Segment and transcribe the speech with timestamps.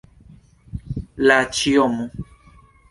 [1.29, 2.11] La ĉiomo.